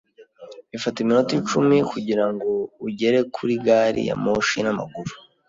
Bifata 0.71 0.97
iminota 1.03 1.31
icumi 1.39 1.77
kugirango 1.91 2.47
ugere 2.87 3.19
kuri 3.35 3.53
gari 3.65 4.01
ya 4.09 4.15
moshi 4.23 4.57
n'amaguru. 4.61 5.13